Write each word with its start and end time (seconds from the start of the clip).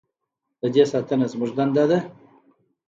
د 0.61 0.63
دې 0.75 0.83
ساتنه 0.91 1.25
زموږ 1.33 1.51
دنده 1.57 1.83
ده؟ 1.89 1.99